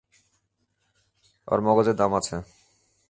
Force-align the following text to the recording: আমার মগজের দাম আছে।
আমার 1.47 1.59
মগজের 1.61 1.95
দাম 1.95 2.11
আছে। 2.13 2.35